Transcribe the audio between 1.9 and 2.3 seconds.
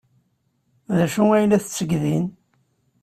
din?